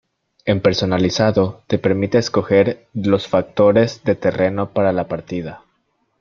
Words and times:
En 0.45 0.61
personalizado 0.61 1.61
te 1.67 1.77
permite 1.77 2.17
escoger 2.17 2.87
los 2.95 3.27
factores 3.27 4.03
de 4.03 4.15
terreno 4.15 4.73
para 4.73 4.91
la 4.93 5.07
partida. 5.07 5.63